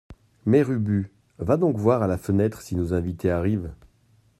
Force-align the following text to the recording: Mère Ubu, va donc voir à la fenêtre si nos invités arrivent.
Mère 0.47 0.71
Ubu, 0.71 1.11
va 1.37 1.57
donc 1.57 1.77
voir 1.77 2.01
à 2.01 2.07
la 2.07 2.17
fenêtre 2.17 2.63
si 2.63 2.75
nos 2.75 2.95
invités 2.95 3.29
arrivent. 3.29 3.71